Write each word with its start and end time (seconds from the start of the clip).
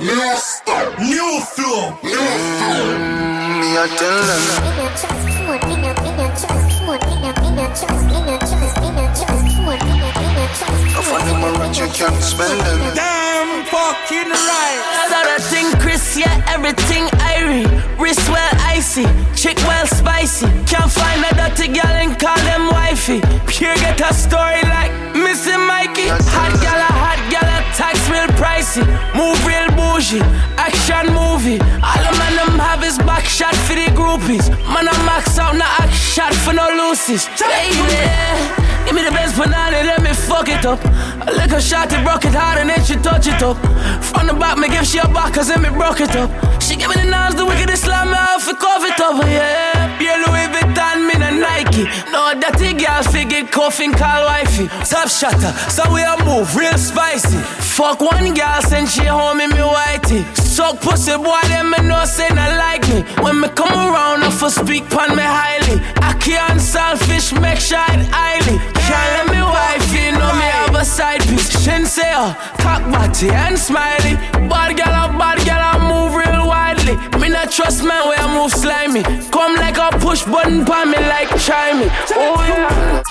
new 0.00 0.36
style, 0.36 0.92
new 0.98 1.40
flow, 1.52 1.92
new 2.02 2.26
flow. 2.56 2.86
Me 3.60 3.76
I 3.76 3.86
tell 4.00 4.18
them. 4.28 4.44
Funny 11.04 11.34
my 11.42 11.50
rich, 11.60 11.78
you 11.78 11.88
can't 11.88 12.22
spend 12.22 12.60
them. 12.60 12.94
Damn 12.94 13.64
fucking 13.66 14.30
right. 14.30 14.80
Other 15.12 15.42
thing, 15.42 15.70
Chris, 15.80 16.16
yeah, 16.16 16.44
everything 16.48 17.04
irie. 17.34 17.66
Wrist 17.98 18.28
well 18.28 18.52
icy, 18.60 19.04
chick 19.34 19.58
well 19.68 19.86
spicy. 19.86 20.46
Can't 20.66 20.90
find 20.90 21.24
a 21.24 21.34
dirty 21.34 21.68
girl 21.68 21.92
and 21.92 22.18
call 22.18 22.36
them 22.38 22.68
wifey. 22.68 23.20
Pure 23.46 23.74
get 23.76 24.00
a 24.00 24.14
story 24.14 24.62
like 24.62 24.92
Missing 25.14 25.66
Mikey. 25.66 26.08
Hot 26.08 26.52
gal, 26.62 26.99
real 28.10 28.28
pricey. 28.34 28.84
Move 29.14 29.38
real 29.46 29.68
bougie, 29.78 30.20
action 30.58 31.14
movie. 31.14 31.60
All 31.80 32.00
the 32.02 32.12
man 32.18 32.34
them 32.36 32.58
have 32.58 32.82
is 32.84 32.98
back 32.98 33.24
shot 33.24 33.54
for 33.54 33.74
the 33.74 33.86
groupies. 33.94 34.50
Man, 34.72 34.88
I 34.88 34.94
max 35.06 35.38
out, 35.38 35.56
not 35.56 35.80
act 35.80 35.94
shot 35.94 36.34
for 36.34 36.52
no 36.52 36.66
loosies. 36.68 37.24
Baby. 37.38 38.70
Give 38.84 38.94
me 38.94 39.04
the 39.04 39.12
best 39.12 39.36
banana, 39.38 39.84
let 39.84 40.02
me 40.02 40.12
fuck 40.12 40.48
it 40.48 40.64
up. 40.66 40.80
A 41.28 41.30
little 41.30 41.60
shot, 41.60 41.92
it 41.92 42.02
broke 42.04 42.24
it 42.24 42.34
hard 42.34 42.58
and 42.58 42.68
then 42.70 42.82
she 42.84 42.96
touch 42.96 43.26
it 43.26 43.42
up. 43.42 43.56
From 44.02 44.26
the 44.26 44.34
back, 44.34 44.58
me 44.58 44.68
give 44.68 44.86
she 44.86 44.98
a 44.98 45.06
back, 45.08 45.34
cause 45.34 45.48
then 45.48 45.62
me 45.62 45.70
broke 45.70 46.00
it 46.00 46.14
up. 46.16 46.30
She 46.60 46.76
give 46.76 46.88
me 46.88 46.96
the 46.96 47.08
nines, 47.08 47.36
the 47.36 47.46
wickedest 47.46 47.84
slam 47.84 48.08
me 48.08 48.14
off, 48.14 48.46
cover 48.58 48.86
it 48.86 49.00
up, 49.00 49.22
yeah. 49.26 49.69
Nike. 51.84 52.10
No, 52.10 52.32
that 52.34 52.56
girl 52.58 53.02
figure 53.12 53.46
coughing, 53.48 53.92
call 53.92 54.24
wifey. 54.26 54.68
Top 54.84 55.08
shutter, 55.08 55.52
so 55.70 55.82
we 55.92 56.02
a 56.02 56.16
move, 56.24 56.54
real 56.56 56.76
spicy. 56.76 57.38
Fuck 57.76 58.00
one 58.00 58.34
girl, 58.34 58.60
send 58.62 58.88
she 58.88 59.04
home 59.04 59.40
in 59.40 59.50
me 59.50 59.64
whitey. 59.64 60.24
Suck 60.36 60.80
pussy, 60.80 61.16
boy, 61.16 61.40
them 61.48 61.70
me 61.70 61.78
know 61.88 62.04
say 62.04 62.28
not 62.28 62.56
like 62.58 62.86
me. 62.88 63.02
When 63.22 63.40
me 63.40 63.48
come 63.48 63.72
around, 63.72 64.22
I 64.22 64.30
for 64.30 64.50
speak 64.50 64.88
pon 64.90 65.16
me 65.16 65.22
highly. 65.22 65.80
I 66.02 66.12
can't 66.20 66.60
selfish, 66.60 67.32
make 67.32 67.60
sure 67.60 67.78
it 67.88 68.08
highly. 68.10 68.58
Can't 68.74 69.10
let 69.16 69.26
me 69.32 69.40
wife, 69.42 69.88
you 69.94 70.12
know 70.12 70.32
me 70.36 70.48
have 70.58 70.74
a 70.74 70.84
side 70.84 71.22
piece. 71.22 71.48
Shin 71.62 71.86
say, 71.86 72.12
oh, 72.14 72.34
cock 72.58 72.82
body 72.90 73.30
and 73.30 73.58
smiley. 73.58 74.16
Bad 74.48 74.76
girl, 74.76 74.92
a 74.92 75.08
bad 75.16 75.38
girl, 75.46 75.62
I 75.62 75.78
move 75.78 76.14
real 76.14 76.46
widely. 76.48 76.96
Me 77.20 77.28
not 77.28 77.50
trust 77.50 77.84
man 77.84 78.08
where 78.08 78.18
I 78.18 78.26
move 78.34 78.52
slimy. 78.52 79.02
Come 79.30 79.39
push 80.10 80.24
button 80.24 80.64
pon 80.64 80.90
me 80.90 80.98
like 80.98 81.30
me. 81.78 81.86
Oh 82.18 82.44
yeah. 82.48 83.02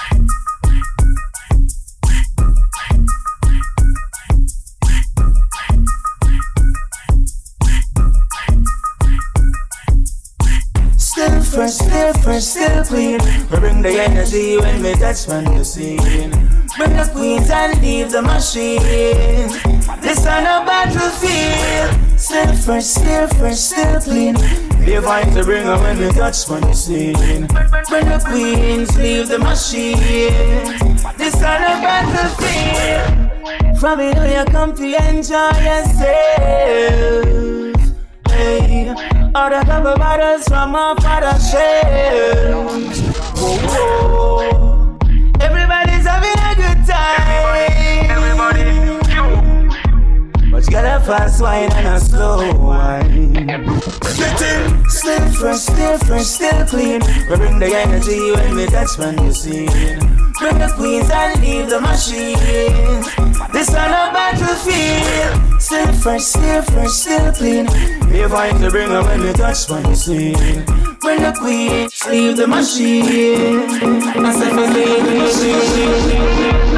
Still 10.97 11.41
fresh, 11.41 11.71
still 11.71 12.13
fresh, 12.15 12.43
clean. 12.85 13.19
We 13.49 13.57
bring 13.59 13.81
the 13.81 13.91
energy 13.97 14.57
when 14.57 14.83
we 14.83 14.91
touch 14.95 15.29
on 15.29 15.45
the 15.45 15.63
scene. 15.63 16.31
Bring 16.77 16.95
the 16.97 17.09
queens 17.15 17.49
and 17.49 17.81
leave 17.81 18.11
the 18.11 18.21
machine. 18.21 19.47
This 20.01 20.25
on 20.27 20.43
a 20.43 20.65
battlefield. 20.65 22.08
Still 22.19 22.53
fresh, 22.53 22.83
still 22.83 23.27
fresh, 23.29 23.57
still 23.57 24.01
clean. 24.01 24.35
We 24.85 24.99
find 24.99 25.33
to 25.35 25.43
bring 25.45 25.63
her 25.63 25.77
when 25.77 25.97
we 25.99 26.09
touch 26.09 26.49
on 26.49 26.59
the 26.61 26.73
scene. 26.73 27.13
Bring 27.13 27.47
the 28.09 28.19
queens, 28.27 28.97
leave 28.97 29.29
the 29.29 29.39
machine. 29.39 29.97
This 31.17 31.35
on 31.35 31.63
a 31.63 31.79
battlefield. 31.79 33.29
From 33.79 34.01
it, 34.01 34.17
you 34.17 34.43
come 34.51 34.75
to 34.75 34.83
enjoy 34.83 35.51
yourself. 35.63 37.25
Hey, 38.27 38.89
all 39.33 39.49
the 39.49 39.61
couple 39.65 39.95
bottles 39.95 40.45
from 40.45 40.75
our 40.75 40.95
father's 40.99 41.49
shelves. 41.49 42.68
Fast 51.39 51.41
wine 51.41 51.71
and 51.73 51.87
a 51.87 51.99
slow 51.99 52.53
wine. 52.55 53.35
In. 53.35 53.81
Still 54.89 55.31
fresh, 55.31 55.59
still 55.59 55.97
fresh, 55.99 56.25
still 56.25 56.65
clean. 56.65 57.01
We 57.29 57.35
bring 57.37 57.59
the 57.59 57.73
energy 57.75 58.31
when 58.31 58.55
we 58.55 58.65
touch 58.65 58.97
when 58.97 59.17
you 59.23 59.31
scene. 59.31 59.67
Bring 60.39 60.57
the 60.57 60.71
queens 60.75 61.09
and 61.09 61.41
leave 61.41 61.69
the 61.69 61.79
machine. 61.79 62.37
This 63.53 63.69
on 63.73 63.91
a 63.91 64.11
battlefield. 64.13 65.61
Still 65.61 65.93
fresh, 65.93 66.23
still 66.23 66.61
fresh, 66.61 66.89
still 66.89 67.31
clean. 67.33 67.65
We 68.11 68.27
find 68.27 68.59
to 68.59 68.69
bring 68.69 68.89
her 68.89 69.03
when 69.03 69.21
we 69.21 69.33
touch 69.33 69.69
when 69.69 69.85
you 69.87 69.95
scene. 69.95 70.65
Bring 70.99 71.21
the 71.21 71.35
queens, 71.37 72.05
leave 72.07 72.37
the 72.37 72.47
machine. 72.47 73.69
I 74.25 74.33
said, 74.33 74.53
me 74.55 74.67
leave 74.73 75.05
the 75.05 75.15
machine. 75.15 76.68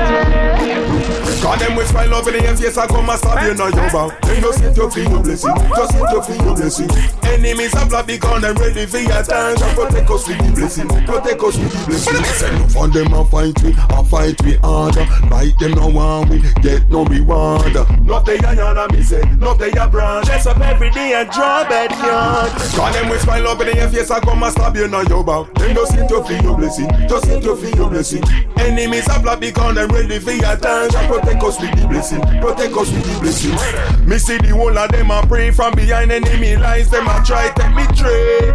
Cause 1.51 1.59
them 1.59 1.75
with 1.75 1.87
smile 1.89 2.13
up 2.15 2.25
in 2.27 2.45
the 2.45 2.55
face 2.55 2.77
I 2.77 2.87
come 2.87 3.09
and 3.09 3.19
stab 3.19 3.43
you 3.43 3.53
now 3.53 3.67
you 3.67 3.91
bow 3.91 4.07
Then 4.23 4.39
just 4.39 4.59
sit 4.59 4.77
your 4.77 4.89
feel 4.89 5.11
your 5.11 5.19
blessing. 5.21 5.51
Just 5.75 5.91
sit 5.91 5.99
your 5.99 6.23
feel 6.23 6.45
your 6.47 6.55
blessing. 6.55 6.89
Enemies 7.27 7.75
are 7.75 7.87
plot 7.91 8.07
because 8.07 8.41
them 8.41 8.55
ready 8.55 8.85
for 8.85 8.99
your 8.99 9.19
time 9.19 9.59
And 9.59 9.75
protect 9.75 10.09
us 10.09 10.27
with 10.29 10.39
the 10.39 10.51
blessing. 10.55 10.87
Protect 10.87 11.43
us 11.43 11.57
with 11.59 11.73
the 11.75 11.83
blessing. 11.91 12.55
No 12.55 12.67
for 12.71 12.87
them 12.87 13.11
a 13.11 13.25
fight 13.27 13.59
we 13.67 13.75
A 13.75 13.99
fight 13.99 14.39
we 14.47 14.55
harder. 14.63 15.03
Like 15.27 15.51
them 15.59 15.75
no 15.75 15.91
want 15.91 16.29
we 16.31 16.39
Get 16.63 16.87
no 16.87 17.03
reward. 17.03 17.75
Not 18.07 18.23
they 18.23 18.39
a 18.39 18.55
yarn 18.55 18.79
me 18.95 19.03
say 19.03 19.19
Not 19.35 19.59
they 19.59 19.75
a 19.75 19.91
brand 19.91 20.27
Dress 20.27 20.47
up 20.47 20.61
every 20.61 20.89
day 20.91 21.19
and 21.19 21.29
draw 21.31 21.67
backyard 21.67 22.51
Cause 22.79 22.95
them 22.95 23.09
with 23.11 23.27
smile 23.27 23.47
up 23.51 23.59
in 23.59 23.75
the 23.75 23.89
face 23.91 24.09
I 24.09 24.21
come 24.21 24.41
and 24.41 24.53
stab 24.55 24.77
you 24.77 24.87
now 24.87 25.01
you 25.01 25.19
bow 25.21 25.43
Then 25.59 25.75
just 25.75 25.91
sit 25.91 26.09
your 26.09 26.23
feel 26.23 26.41
your 26.43 26.55
blessing. 26.55 26.87
Just 27.11 27.25
sit 27.25 27.43
your 27.43 27.57
feel 27.57 27.75
your 27.75 27.89
blessing. 27.89 28.23
Enemies 28.55 29.09
are 29.09 29.19
plot 29.19 29.41
because 29.41 29.75
them 29.75 29.89
ready 29.89 30.17
for 30.17 30.31
your 30.31 30.55
time 30.55 30.87
And 30.95 31.07
protect 31.11 31.40
us 31.43 31.59
with 31.59 31.71
the 31.79 31.87
blessing. 31.87 32.21
Protect 32.41 32.73
us 32.73 32.91
with 32.91 33.05
the 33.05 33.19
blessing. 33.19 34.07
Me 34.07 34.17
see 34.17 34.37
the 34.37 34.49
whole 34.49 34.77
of 34.77 34.91
them 34.91 35.11
a 35.11 35.25
pray 35.27 35.51
From 35.51 35.73
behind 35.73 36.11
enemy 36.11 36.55
lines. 36.55 36.89
Them 36.89 37.07
a 37.07 37.23
try 37.25 37.49
take 37.55 37.73
me 37.75 37.85
trade. 37.95 38.53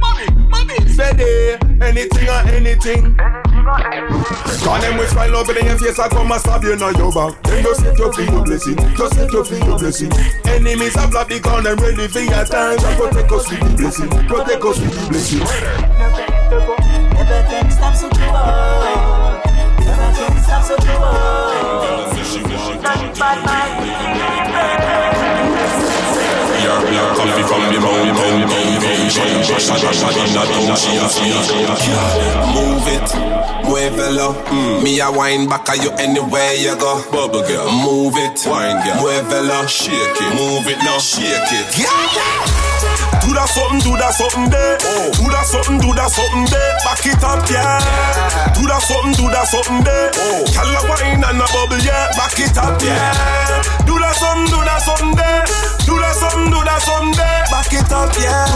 Mommy, 0.00 0.26
mommy, 0.48 0.76
steady. 0.88 1.56
Anything 1.80 2.28
or 2.28 2.42
anything. 2.52 3.16
Cause 3.16 4.80
them 4.80 4.98
with 4.98 5.10
smile 5.10 5.40
in 5.50 5.66
your 5.66 5.78
face. 5.78 5.98
I 5.98 6.08
come 6.08 6.30
and 6.30 6.40
stab 6.40 6.62
you 6.64 6.76
now 6.76 6.90
your 6.90 7.12
back. 7.12 7.42
Then 7.42 7.62
just 7.62 7.80
sit 7.80 7.98
your 7.98 8.12
feel 8.12 8.32
your 8.32 8.44
blessing. 8.44 8.76
Just 8.96 9.14
sit 9.14 9.32
your 9.32 9.44
feel 9.44 9.64
your 9.64 9.78
blessing. 9.78 10.12
Enemies 10.46 10.96
are 10.96 11.08
black 11.08 11.28
because 11.28 11.64
them 11.64 11.78
ready 11.78 12.08
for 12.08 12.20
your 12.20 12.44
time. 12.44 12.78
And 12.78 12.96
protect 12.98 13.32
us 13.32 13.50
with 13.50 13.60
the 13.60 13.76
blessing. 13.76 14.08
Protect 14.08 14.64
us 14.64 14.80
with 14.80 14.94
the 14.94 15.08
blessing. 15.08 15.44
Never 17.14 17.42
can 17.48 17.70
stop 17.70 17.94
so 17.94 18.08
cool. 18.10 18.20
Never 18.20 19.05
stop 20.42 20.62
so 20.64 20.76
cool. 20.76 21.46
Bad 23.16 23.38
man. 23.46 23.68
Your 26.62 26.80
black 26.82 27.16
coffee 27.16 27.44
from 27.46 27.62
the 27.72 27.78
mountain 27.80 28.48
Deviation 28.48 29.30
Basha 29.46 29.74
basha 29.78 30.08
in 30.18 30.30
the 30.34 30.42
town 30.42 30.76
She 30.76 30.92
a 30.98 31.06
feel 31.08 31.40
Move 32.52 32.88
it 32.90 33.08
Muévelo 33.64 34.28
mm. 34.46 34.82
Me 34.82 35.00
a 35.00 35.10
wine 35.10 35.48
back 35.48 35.68
at 35.68 35.82
you 35.82 35.90
anywhere 35.92 36.54
you 36.54 36.76
go. 36.76 37.02
Bubble 37.10 37.42
girl. 37.46 37.70
Move 37.70 38.14
it 38.16 38.44
Wine 38.46 38.82
girl. 38.84 38.96
Muévelo 39.00 39.66
Shake 39.68 39.94
it. 39.94 40.34
Move 40.34 40.66
it 40.66 40.78
now 40.78 40.98
Shake 40.98 41.52
it 41.52 42.75
Do 43.22 43.34
that 43.34 43.48
something, 43.50 43.80
do 43.82 43.92
that 43.98 44.14
something 44.14 44.48
there. 44.50 44.78
Do 45.18 45.26
that 45.28 45.46
something, 45.46 45.78
do 45.82 45.90
that 45.94 46.10
something 46.10 46.46
there. 46.46 46.72
Back 46.86 47.04
it 47.06 47.22
up, 47.24 47.42
yeah. 47.50 47.80
Do 48.54 48.62
that 48.70 48.82
something, 48.82 49.14
do 49.18 49.26
that 49.30 49.46
something 49.50 49.82
there. 49.82 50.10
Call 50.54 50.70
a 50.70 50.80
wine 50.86 51.22
and 51.24 51.42
a 51.42 51.46
bubble, 51.50 51.80
yeah. 51.82 52.10
Back 52.14 52.38
it 52.38 52.56
up, 52.56 52.78
yeah. 52.80 53.12
Do 53.84 53.98
that 53.98 54.14
something, 54.14 54.48
do 54.48 54.60
that 54.62 54.80
something 54.82 55.14
there. 55.18 55.44
Do 55.86 55.94
that 55.98 56.14
something, 56.14 56.48
do 56.50 56.60
that 56.62 56.80
something 56.82 57.14
there. 57.18 57.44
Back 57.50 57.72
it 57.74 57.92
up, 57.92 58.12
yeah. 58.16 58.46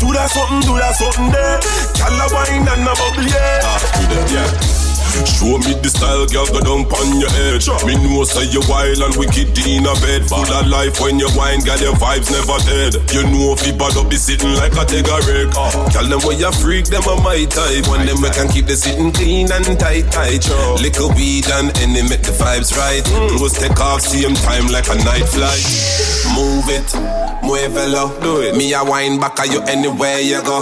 Do 0.00 0.08
that 0.16 0.30
something, 0.30 0.60
do 0.64 0.74
that 0.80 0.94
something 0.96 1.28
there. 1.30 1.58
Call 1.96 2.16
a 2.16 2.26
wine 2.32 2.66
and 2.68 2.88
a 2.88 2.92
bubble, 2.96 3.28
yeah. 3.28 3.60
Ah, 3.64 3.78
do 4.00 4.04
that, 4.14 4.26
yeah. 4.32 4.87
Show 5.26 5.56
me 5.64 5.72
the 5.80 5.90
style, 5.90 6.26
girl, 6.28 6.46
go 6.52 6.60
down 6.60 6.82
on 6.84 7.08
your 7.20 7.30
head. 7.32 7.64
Me 7.86 7.94
know 7.96 8.24
say 8.24 8.44
you 8.52 8.60
wild 8.68 9.00
and 9.00 9.14
wicked 9.16 9.54
in 9.64 9.86
a 9.86 9.94
bed. 10.04 10.28
Full 10.28 10.44
of 10.44 10.66
life 10.68 11.00
when 11.00 11.18
you 11.18 11.28
wine, 11.34 11.60
girl, 11.64 11.78
your 11.78 11.96
vibes 11.96 12.28
never 12.28 12.58
dead. 12.68 12.98
You 13.14 13.24
know 13.30 13.56
if 13.56 13.64
you 13.66 13.74
bad 13.74 13.96
up, 13.96 14.10
be 14.10 14.16
sitting 14.16 14.52
like 14.54 14.74
a 14.76 14.84
wreck. 14.84 15.52
Oh. 15.56 15.88
Tell 15.90 16.06
them 16.06 16.20
where 16.26 16.36
you 16.36 16.50
freak, 16.60 16.86
them 16.86 17.04
are 17.08 17.20
my 17.22 17.44
type. 17.48 17.86
When 17.88 18.04
them 18.06 18.20
we 18.20 18.30
can 18.30 18.48
keep 18.48 18.66
the 18.66 18.76
sitting 18.76 19.12
clean 19.12 19.50
and 19.52 19.78
tight, 19.78 20.10
tight. 20.12 20.44
Little 20.82 21.10
weed 21.14 21.46
and 21.48 21.72
any 21.78 22.02
make 22.02 22.22
the 22.22 22.34
vibes 22.34 22.76
right. 22.76 23.02
Mm. 23.02 23.36
Close 23.36 23.58
take 23.58 23.80
off, 23.80 24.02
same 24.02 24.34
time 24.34 24.68
like 24.68 24.88
a 24.88 24.96
night 25.04 25.26
flight. 25.28 26.17
Move 26.34 26.68
it. 26.68 26.94
Muévelo, 27.42 28.12
do 28.20 28.42
it. 28.42 28.56
Me 28.56 28.74
a 28.74 28.84
wine 28.84 29.18
back 29.18 29.38
at 29.40 29.50
you 29.50 29.62
anywhere 29.62 30.20
you 30.20 30.42
go. 30.42 30.60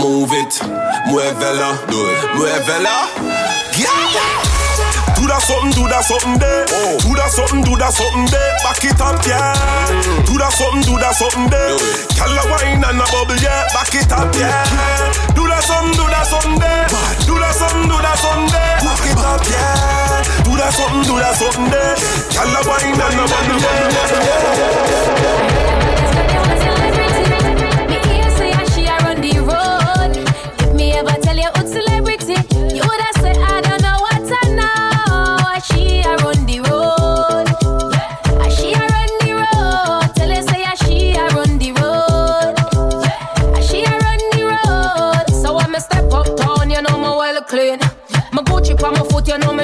Move 0.00 0.32
it, 0.32 0.60
muévelo, 1.08 1.78
do 1.88 2.00
it. 2.04 2.18
Muévelo, 2.36 3.24
do 5.24 5.30
that 5.32 5.40
something, 5.40 5.72
do 5.72 5.88
that 5.88 6.04
something 6.04 6.36
there. 6.36 6.68
Do 7.00 7.16
that 7.16 7.32
something, 7.32 7.64
do 7.64 7.74
that 7.80 7.96
something 7.96 8.28
there. 8.28 8.52
Back 8.60 8.84
it 8.84 9.00
up, 9.00 9.16
yeah. 9.24 9.56
Mm. 9.88 10.28
Do 10.28 10.36
that 10.36 10.52
something, 10.52 10.84
do 10.84 11.00
that 11.00 11.16
something 11.16 11.48
there. 11.48 11.72
Call 12.12 12.36
a 12.36 12.42
wine 12.52 12.84
and 12.84 13.00
a 13.00 13.06
bubble, 13.08 13.40
yeah. 13.40 13.64
Back 13.72 13.96
it 13.96 14.12
up, 14.12 14.28
yeah. 14.36 14.68
Do 15.32 15.48
that 15.48 15.64
something, 15.64 15.96
do 15.96 16.04
that 16.12 16.28
something 16.28 16.60
there. 16.60 16.84
Do 17.24 17.34
that 17.40 17.56
something, 17.56 17.88
do 17.88 17.96
that 17.96 18.18
something 18.20 18.52
there. 18.52 18.76
Back 18.84 19.04
it 19.08 19.24
up, 19.24 19.42
yeah. 19.48 20.44
Do 20.44 20.52
that 20.60 20.70
something, 20.76 21.02
do 21.08 21.14
that 21.16 21.34
something 21.40 21.72
there. 21.72 21.96
Call 22.36 22.52
a 22.52 22.60
wine 22.68 23.00
and 23.00 23.16
a 23.16 23.24
bubble, 23.24 23.58
yeah. 23.64 24.33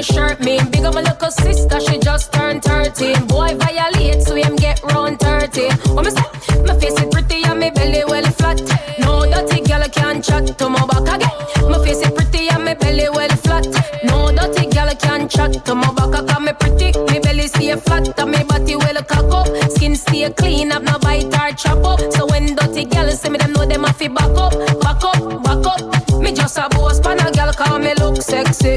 My 0.01 0.15
shirt 0.15 0.41
mean. 0.41 0.71
Big 0.71 0.85
up 0.85 0.95
my 0.95 1.03
little 1.03 1.31
sister, 1.31 1.79
she 1.81 1.99
just 1.99 2.33
turned 2.33 2.63
13. 2.63 3.27
Boy 3.27 3.55
violate, 3.57 4.23
so 4.23 4.35
him 4.35 4.57
get 4.57 4.83
round 4.83 5.21
30. 5.21 5.69
What 5.95 6.07
me 6.07 6.11
say? 6.11 6.63
My 6.65 6.75
face 6.81 6.99
is 6.99 7.09
pretty 7.13 7.45
and 7.45 7.61
my 7.61 7.69
belly 7.71 8.03
well 8.07 8.25
flat. 8.39 8.61
No 9.01 9.27
dirty 9.31 9.61
girl 9.61 9.85
can 9.93 10.23
chat 10.23 10.47
to 10.59 10.69
my 10.71 10.87
back 10.87 11.09
again. 11.15 11.37
My 11.71 11.79
face 11.85 12.01
is 12.01 12.11
pretty 12.13 12.49
and 12.49 12.65
my 12.65 12.75
belly 12.75 13.09
well 13.11 13.35
flat. 13.45 13.67
No 14.05 14.33
dirty 14.33 14.71
girl 14.75 14.91
can 15.05 15.29
chat 15.29 15.65
to 15.67 15.75
my 15.75 15.93
back. 15.93 16.13
Got 16.29 16.43
me 16.43 16.53
pretty, 16.59 16.99
my 16.99 17.19
belly 17.19 17.47
stay 17.49 17.77
flat 17.77 18.19
and 18.19 18.33
my 18.33 18.43
body 18.45 18.77
well 18.77 19.03
cock 19.03 19.33
up. 19.35 19.71
Skin 19.73 19.97
stay 19.97 20.31
clean, 20.33 20.71
have 20.71 20.83
no 20.83 20.99
bite 21.01 21.25
or 21.27 21.53
chop 21.53 21.85
up. 21.85 22.01
So 22.13 22.27
when 22.27 22.55
dirty 22.55 22.87
girl 22.87 23.11
see 23.11 23.29
me, 23.29 23.37
them 23.37 23.53
know 23.53 23.67
them 23.67 23.85
have 23.85 23.99
to 23.99 24.09
back 24.09 24.37
up, 24.45 24.53
back 24.81 25.05
up, 25.05 25.45
back 25.45 25.67
up. 25.67 26.21
Me 26.23 26.33
just 26.33 26.57
a 26.57 26.69
boss, 26.71 27.01
pan 27.01 27.19
girl 27.51 27.67
call 27.67 27.79
me 27.79 27.95
look 27.95 28.23
sexy 28.23 28.77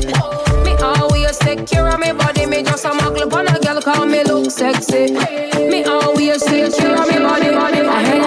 me 0.63 0.73
always 0.81 1.37
secure 1.37 1.89
of 1.89 1.99
me 1.99 2.11
body, 2.11 2.45
me 2.45 2.63
just 2.63 2.85
a 2.85 2.89
muggle 2.89 3.31
on 3.33 3.47
a 3.47 3.59
girl 3.59 3.81
call 3.81 4.05
me 4.05 4.23
look 4.23 4.49
sexy. 4.49 5.11
Me 5.11 5.83
always 5.83 6.41
secure 6.43 6.95
of 6.99 7.07
me 7.07 7.17
body, 7.19 7.49
body, 7.51 7.81
body. 7.81 8.19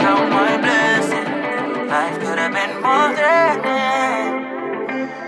Count 0.00 0.30
my 0.30 0.56
blessing. 0.58 1.88
Life 1.88 2.18
could 2.20 2.38
have 2.38 2.52
been 2.52 2.82
more 2.82 3.14
than 3.16 3.52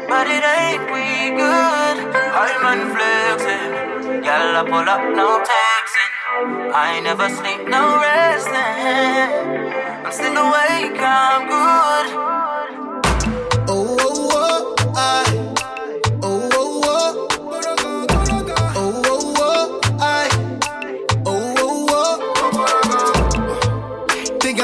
but 0.09 0.27
it 0.29 0.45
ain't 0.45 0.85
we 0.93 1.37
good. 1.37 1.97
I'm 2.43 2.65
unflexing. 2.73 4.23
Girl, 4.23 4.57
I 4.57 4.63
pull 4.71 4.89
up, 4.95 5.03
no 5.17 5.29
texting. 5.51 6.13
I 6.73 7.01
never 7.01 7.29
sleep, 7.29 7.67
no 7.69 7.99
resting. 8.05 9.31
I'm 10.05 10.13
still 10.13 10.37
awake, 10.37 11.01
I'm 11.01 11.49
good. 11.49 12.54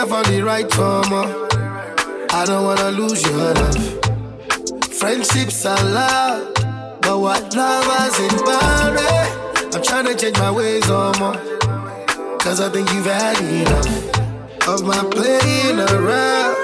Right 0.08 0.68
karma. 0.70 1.24
Oh. 1.26 2.26
I 2.32 2.44
don't 2.46 2.64
wanna 2.64 2.90
lose 2.90 3.22
your 3.22 3.36
love. 3.36 4.94
Friendships 4.94 5.66
are 5.66 5.84
love, 5.84 6.54
but 7.02 7.18
what 7.18 7.54
lovers 7.54 8.18
in 8.18 8.44
boundary? 8.44 9.74
I'm 9.74 9.82
trying 9.82 10.06
to 10.06 10.14
change 10.14 10.38
my 10.38 10.50
ways, 10.50 10.84
oh, 10.86 11.12
more. 11.18 11.34
Cause 12.38 12.60
I 12.60 12.70
think 12.70 12.90
you've 12.92 13.04
had 13.04 13.38
enough 13.40 14.68
of 14.68 14.84
my 14.84 15.04
playing 15.10 15.78
around. 15.78 16.54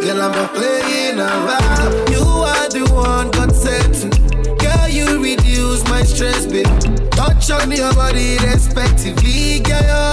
Girl, 0.00 0.22
I'm 0.22 0.32
not 0.32 0.54
playing 0.54 1.18
around. 1.18 2.10
You 2.10 2.24
are 2.24 2.68
the 2.70 2.88
one 2.94 3.30
God 3.32 3.54
said 3.54 3.92
to. 4.00 4.08
Girl, 4.56 4.88
you 4.88 5.22
reduce 5.22 5.84
my 5.90 6.02
stress, 6.04 6.46
babe. 6.46 6.66
Touch 7.10 7.50
on 7.50 7.70
your 7.70 7.92
body 7.94 8.38
respectively. 8.38 9.60
Girl, 9.60 10.07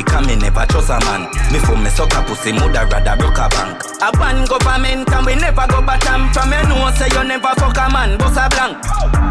matic 0.00 0.16
and 0.16 0.26
me 0.26 0.36
never 0.36 0.66
trust 0.66 0.90
a 0.90 0.98
man. 1.04 1.22
Me 1.52 1.58
for 1.58 1.76
me 1.76 1.90
suck 1.90 2.12
a 2.14 2.22
pussy, 2.22 2.52
mother 2.52 2.86
rather 2.86 3.16
broke 3.16 3.38
a 3.38 3.48
bank. 3.48 3.82
A 4.02 4.12
ban 4.12 4.44
government 4.46 5.10
and 5.12 5.26
we 5.26 5.34
never 5.34 5.66
go 5.68 5.82
bottom. 5.82 6.32
From 6.32 6.52
you 6.52 6.62
know 6.68 6.90
say 6.92 7.08
you 7.12 7.24
never 7.24 7.52
fuck 7.56 7.76
a 7.76 7.90
man, 7.90 8.18
boss 8.18 8.36
a 8.36 8.48
blank. 8.48 8.78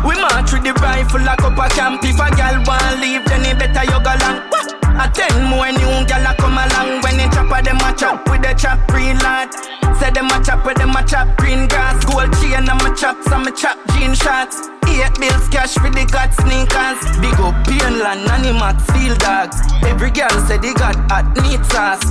We 0.06 0.16
march 0.16 0.54
with 0.54 0.64
the 0.64 0.74
rifle 0.82 1.22
like 1.22 1.42
up 1.42 1.58
a 1.58 1.70
camp. 1.70 2.04
If 2.04 2.20
a 2.20 2.36
gal 2.36 2.64
want 2.66 3.00
leave, 3.00 3.26
then 3.26 3.46
it 3.46 3.60
better 3.60 3.84
you 3.84 4.00
go 4.04 4.14
long. 4.22 4.79
A 5.00 5.08
ten 5.08 5.32
more 5.48 5.72
new 5.72 6.06
gal 6.12 6.28
a 6.28 6.36
come 6.36 6.60
along. 6.60 7.00
When 7.02 7.16
they 7.16 7.30
chop 7.32 7.48
a 7.48 7.64
them 7.64 7.80
a 7.80 7.96
chop 7.96 8.28
with 8.28 8.44
the 8.44 8.54
chop 8.54 8.80
real 8.92 9.16
lad. 9.24 9.48
Say 9.96 10.12
them 10.12 10.28
a 10.28 10.44
chop 10.44 10.66
with 10.66 10.76
them 10.76 10.92
a 10.92 11.02
chop 11.08 11.38
green 11.38 11.68
grass. 11.68 12.04
Gold 12.04 12.28
chain 12.44 12.68
and 12.68 12.84
my 12.84 12.92
chop, 12.94 13.16
some 13.24 13.48
a 13.48 13.52
chop 13.52 13.80
jean 13.96 14.14
shots. 14.14 14.68
Eight 14.92 15.16
bills 15.16 15.48
cash 15.48 15.80
for 15.80 15.88
the 15.88 16.04
god 16.12 16.36
sneakers. 16.36 17.00
Big 17.24 17.40
up 17.40 17.56
Painland, 17.64 18.28
Animax, 18.28 18.84
Field 18.92 19.20
Dogs. 19.20 19.56
Every 19.88 20.12
girl 20.12 20.36
say 20.52 20.58
they 20.60 20.74
got 20.76 21.00
hot 21.08 21.32
neat 21.48 21.64
sauce. 21.72 22.04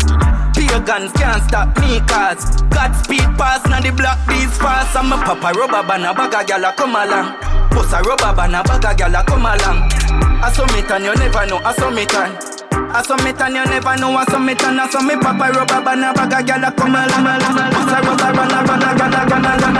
Pagans 0.56 1.12
can't 1.12 1.44
stop 1.44 1.68
me 1.84 2.00
cause 2.08 2.62
God 2.72 2.92
speed 2.96 3.28
pass 3.36 3.60
now 3.68 3.84
the 3.84 3.92
black 3.92 4.16
bees 4.26 4.56
fast. 4.56 4.96
I'm 4.96 5.12
a 5.12 5.16
papa 5.20 5.52
rubber 5.52 5.86
band 5.86 6.08
a 6.08 6.14
bag 6.14 6.32
a 6.32 6.40
gal 6.40 6.64
a 6.64 6.72
come 6.72 6.96
along. 6.96 7.36
Bust 7.68 7.92
a 7.92 8.00
rubber 8.00 8.32
band 8.32 8.56
a 8.56 8.62
bag 8.64 8.84
a 8.84 8.94
gal 8.96 9.14
a 9.14 9.20
come 9.24 9.44
along. 9.44 9.92
I 10.40 10.48
me 10.72 10.80
and 10.88 11.04
you 11.04 11.14
never 11.16 11.46
know. 11.46 11.60
I 11.62 11.72
me 11.92 12.06
turn. 12.06 12.57
I 12.90 13.02
saw 13.02 13.16
me 13.20 13.30
and 13.30 13.54
you 13.54 13.64
never 13.66 13.96
know. 13.96 14.16
I 14.16 14.24
saw 14.24 14.38
me 14.38 14.54
turn. 14.54 14.80
I 14.80 14.88
me 15.04 15.16
papa 15.20 15.52
rubber 15.52 15.80
band 15.84 16.04
a 16.04 16.12
bag 16.16 16.32
a 16.32 16.42
gal 16.42 16.64
a 16.64 16.72
come 16.72 16.96
along. 16.96 17.24
Bust 17.28 17.92
a 17.92 17.98
rubber 18.00 18.32
band 18.32 18.52
a 18.52 18.60
bag 18.64 18.84
a 18.84 18.92
gal 18.96 19.14
a 19.14 19.22
come 19.28 19.44
along. 19.44 19.76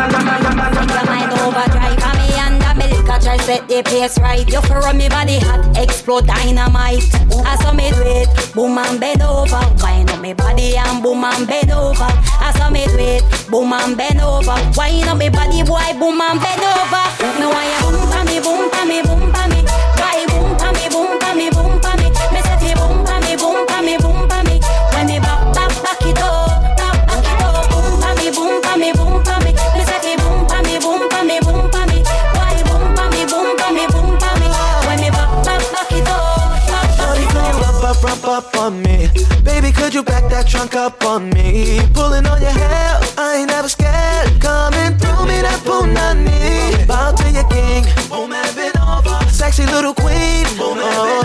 Your 0.93 1.05
mind 1.09 1.33
overdrive 1.41 2.05
and 2.05 2.19
me 2.21 2.29
under 2.39 2.73
me 2.77 2.87
liquor 2.93 3.19
try 3.19 3.37
set 3.39 3.67
the 3.69 3.83
pace 3.83 4.19
right. 4.21 4.47
You 4.49 4.61
for 4.63 4.81
run 4.81 4.99
me 4.99 5.09
body 5.09 5.39
hot, 5.41 5.65
explode 5.77 6.27
dynamite. 6.27 7.09
I 7.45 7.57
saw 7.63 7.73
me 7.73 7.91
do 7.91 8.03
it, 8.05 8.29
boom 8.55 8.77
and 8.77 9.01
bend 9.01 9.23
over. 9.23 9.63
Wind 9.81 10.11
up 10.11 10.21
me 10.21 10.35
body 10.35 10.77
and 10.77 11.03
boom 11.03 11.25
and 11.25 11.47
bend 11.47 11.71
over. 11.71 12.05
I 12.05 12.53
saw 12.59 12.69
me 12.69 12.85
do 12.87 12.99
it, 12.99 13.25
boom 13.51 13.73
and 13.73 13.97
bend 13.97 14.21
over. 14.21 14.55
Wind 14.77 15.09
up 15.09 15.17
me 15.17 15.29
body, 15.31 15.63
boy, 15.65 15.97
boom 15.99 16.21
and 16.21 16.41
bend 16.41 16.61
over. 16.61 17.05
Me 17.41 17.47
why 17.49 17.65
you 17.73 17.89
boom 17.89 18.09
pa 18.13 18.23
me, 18.25 18.41
boom 18.41 18.71
pa 18.71 18.85
me, 18.85 19.03
boom 19.03 19.33
pa 19.33 19.47
me. 19.49 19.58
Could 39.89 39.95
you 39.95 40.03
back 40.03 40.29
that 40.29 40.47
trunk 40.47 40.75
up 40.75 41.03
on 41.03 41.31
me? 41.31 41.81
Pulling 41.95 42.27
on 42.27 42.43
your 42.43 42.51
hair, 42.51 43.01
I 43.17 43.37
ain't 43.39 43.49
never 43.49 43.71
scared. 43.71 44.39
Coming 44.39 44.93
through 45.01 45.25
me, 45.25 45.41
that 45.41 45.61
punani. 45.65 46.87
Bow 46.87 47.13
to 47.13 47.31
your 47.33 47.49
king, 47.49 47.85
boom, 48.11 48.31
and 48.31 48.55
bend 48.55 48.77
over. 48.77 49.17
Sexy 49.33 49.65
little 49.65 49.95
queen, 49.95 50.45
boom, 50.59 50.77
and 50.77 50.93
bend 50.93 51.18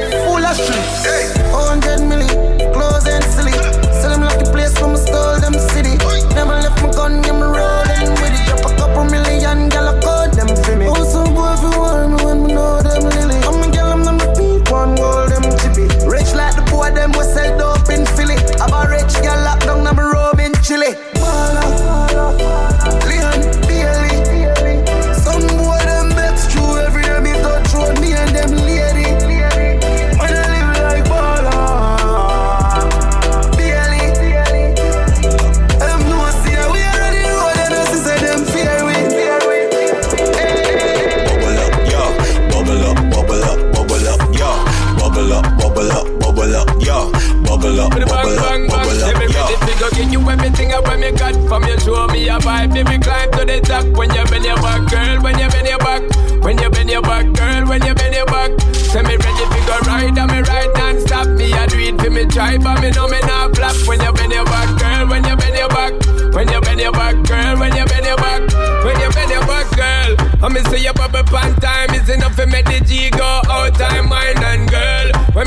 full 0.00 0.44
of 0.44 0.56
street. 0.56 1.04
Hey. 1.04 1.35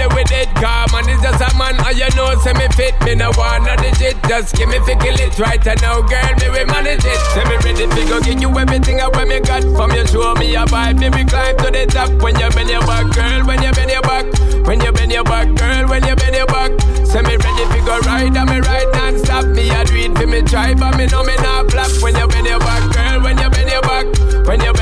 it 0.01 0.15
with 0.15 0.33
it, 0.33 0.49
car 0.57 0.87
man, 0.93 1.09
it's 1.09 1.23
just 1.23 1.41
a 1.41 1.49
man, 1.57 1.79
all 1.81 1.93
you 1.93 2.09
know, 2.15 2.35
say 2.43 2.53
me 2.55 2.67
fit, 2.75 2.95
me 3.05 3.15
no 3.15 3.31
want 3.39 3.65
no 3.65 3.77
digit, 3.77 4.17
just 4.29 4.55
give 4.55 4.69
me 4.69 4.79
fickle 4.85 5.19
it 5.19 5.39
right 5.39 5.67
and 5.67 5.81
now, 5.81 6.03
girl, 6.03 6.35
me 6.39 6.51
we 6.51 6.65
manage 6.67 7.05
it. 7.05 7.21
Say 7.35 7.45
me 7.47 7.57
ready 7.63 7.87
to 7.87 8.05
go 8.09 8.21
give 8.21 8.41
you 8.41 8.59
everything 8.59 9.01
I 9.01 9.09
want 9.09 9.29
me 9.29 9.41
got 9.41 9.63
from 9.75 9.93
you. 9.93 10.07
Show 10.07 10.35
me 10.35 10.55
a 10.55 10.65
vibe, 10.67 10.99
me 10.99 11.09
we 11.11 11.25
climb 11.25 11.57
to 11.59 11.71
the 11.71 11.87
top. 11.87 12.11
When 12.23 12.39
you 12.39 12.51
bend 12.51 12.71
your 12.71 12.83
back, 12.83 13.11
girl, 13.15 13.45
when 13.47 13.63
you 13.63 13.73
bend 13.73 13.91
your 13.91 14.03
back, 14.03 14.27
when 14.67 14.81
you 14.81 14.93
bend 14.93 15.13
your 15.13 15.25
back, 15.25 15.49
girl, 15.55 15.87
when 15.89 16.05
you 16.05 16.15
bend 16.17 16.35
your 16.37 16.47
back. 16.47 16.73
Say 17.07 17.23
me 17.23 17.37
ready 17.37 17.65
to 17.71 17.79
go 17.87 17.99
ride 18.07 18.37
and 18.37 18.51
me 18.51 18.59
ride 18.61 18.91
non-stop. 18.93 19.47
Me 19.55 19.71
a 19.71 19.85
do 19.85 19.95
it 19.97 20.17
for 20.19 20.27
me 20.27 20.43
try, 20.43 20.75
but 20.75 20.97
me 20.97 21.07
know 21.07 21.23
me 21.23 21.35
not 21.39 21.71
flop. 21.71 21.91
When 22.03 22.15
you 22.15 22.27
bend 22.27 22.47
your 22.47 22.59
back, 22.61 22.83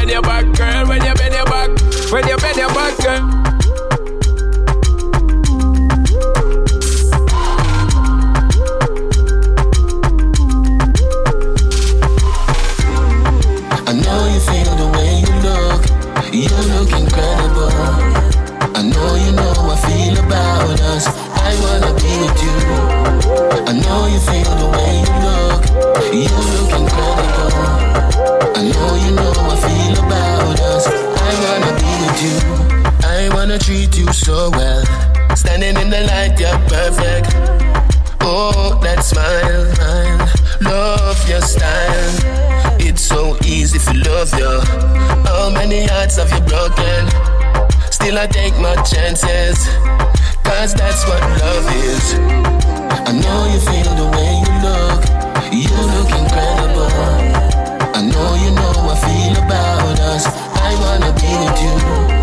bend 0.04 0.12
your 0.12 0.23
back, 0.23 0.44
girl, 0.58 0.87
when 0.87 1.02
you 1.02 1.14
bend 1.14 1.34
your 1.34 1.44
back, 1.46 1.70
when 2.12 2.28
you 2.28 2.37
bend 2.37 2.56
your 2.58 2.68
back, 2.68 2.99
girl. 2.99 3.43
Perfect. 36.74 37.30
Oh, 38.20 38.78
that 38.82 39.00
smile, 39.04 39.64
love 40.60 41.18
your 41.28 41.40
style. 41.40 42.14
It's 42.80 43.02
so 43.02 43.36
easy 43.44 43.78
to 43.78 43.94
love 44.10 44.30
you. 44.40 44.52
How 45.28 45.50
many 45.50 45.86
hearts 45.86 46.16
have 46.16 46.30
you 46.34 46.42
broken? 46.52 47.02
Still, 47.90 48.18
I 48.18 48.26
take 48.26 48.56
my 48.58 48.74
chances. 48.82 49.58
Cause 50.42 50.74
that's 50.74 51.02
what 51.08 51.22
love 51.42 51.66
is. 51.90 52.04
I 53.08 53.12
know 53.22 53.40
you 53.52 53.60
feel 53.68 53.90
the 54.02 54.08
way 54.16 54.30
you 54.44 54.54
look. 54.66 55.00
You 55.62 55.74
look 55.94 56.10
incredible. 56.20 56.90
I 57.98 58.00
know 58.10 58.28
you 58.42 58.50
know 58.58 58.74
I 58.92 58.96
feel 59.06 59.34
about 59.44 60.00
us. 60.12 60.24
I 60.66 60.70
wanna 60.82 61.12
be 61.20 61.30
with 61.42 61.58
you. 61.62 62.13